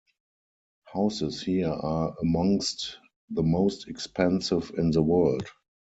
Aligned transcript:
Houses 0.85 1.43
here 1.43 1.69
are 1.69 2.15
amongst 2.23 2.97
the 3.29 3.43
most 3.43 3.87
expensive 3.87 4.71
in 4.75 4.89
the 4.89 5.03
world. 5.03 5.45